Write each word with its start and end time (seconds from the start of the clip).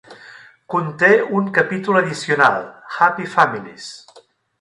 Conté 0.73 1.09
un 1.39 1.51
capítol 1.57 1.99
addicional, 1.99 2.57
"Happy 2.97 3.27
Families". 3.35 3.91